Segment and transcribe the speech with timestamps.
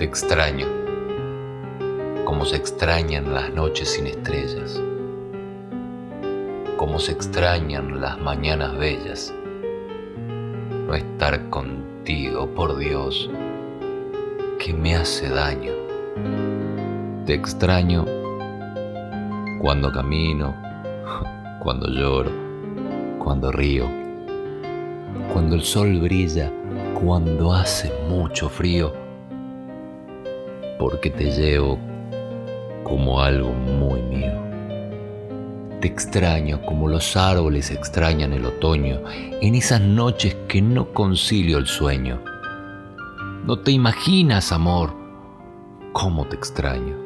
[0.00, 0.66] Te extraño,
[2.24, 4.80] como se extrañan las noches sin estrellas,
[6.78, 9.34] como se extrañan las mañanas bellas.
[10.86, 13.28] No estar contigo, por Dios,
[14.58, 15.72] que me hace daño.
[17.26, 18.06] Te extraño
[19.60, 20.56] cuando camino,
[21.62, 22.30] cuando lloro,
[23.18, 23.84] cuando río,
[25.30, 26.50] cuando el sol brilla,
[26.94, 29.09] cuando hace mucho frío
[30.80, 31.78] porque te llevo
[32.84, 34.32] como algo muy mío.
[35.82, 39.02] Te extraño como los árboles extrañan el otoño,
[39.42, 42.22] en esas noches que no concilio el sueño.
[43.44, 44.94] No te imaginas, amor,
[45.92, 46.96] cómo te extraño.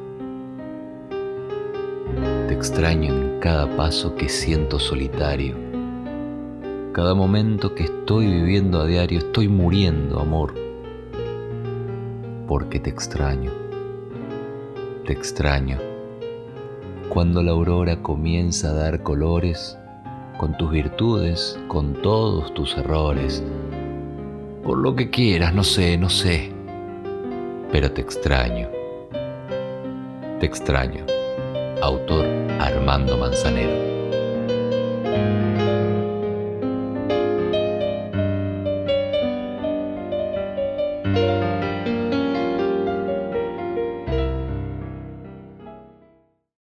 [2.47, 5.57] Te extraño en cada paso que siento solitario.
[6.93, 10.55] Cada momento que estoy viviendo a diario, estoy muriendo, amor,
[12.47, 13.64] porque te extraño
[15.05, 15.79] te extraño.
[17.09, 19.79] Cuando la aurora comienza a dar colores,
[20.39, 23.45] con tus virtudes, con todos tus errores,
[24.65, 26.51] por lo que quieras, no sé, no sé,
[27.71, 28.69] pero te extraño.
[30.41, 31.05] Te extraño.
[31.83, 32.27] Autor
[32.59, 33.95] Armando Manzanero.